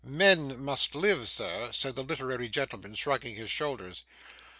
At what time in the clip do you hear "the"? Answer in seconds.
1.95-2.01